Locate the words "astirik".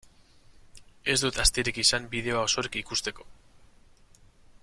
1.43-1.79